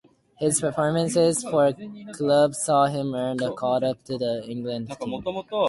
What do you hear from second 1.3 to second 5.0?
for club saw him earn a call-up to the England